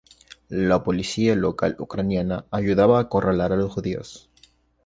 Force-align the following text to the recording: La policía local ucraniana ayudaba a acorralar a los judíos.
La 0.65 0.83
policía 0.83 1.35
local 1.35 1.75
ucraniana 1.77 2.45
ayudaba 2.49 2.97
a 2.97 3.01
acorralar 3.03 3.51
a 3.51 3.55
los 3.55 3.71
judíos. 3.71 4.31